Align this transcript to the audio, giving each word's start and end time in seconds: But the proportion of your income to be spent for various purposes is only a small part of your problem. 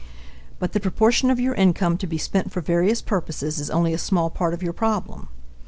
But 0.57 0.71
the 0.71 0.79
proportion 0.79 1.29
of 1.29 1.39
your 1.39 1.53
income 1.53 1.95
to 1.99 2.07
be 2.07 2.17
spent 2.17 2.51
for 2.51 2.59
various 2.59 3.03
purposes 3.03 3.59
is 3.59 3.69
only 3.69 3.93
a 3.93 3.99
small 3.99 4.31
part 4.31 4.55
of 4.55 4.63
your 4.63 4.73
problem. 4.73 5.27